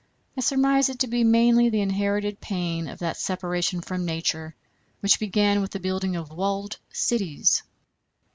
[0.35, 4.55] I surmise it to be mainly the inherited pain of that separation from Nature
[4.99, 7.61] which began with the building of walled cities.